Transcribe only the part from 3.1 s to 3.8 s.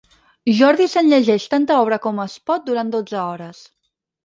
hores.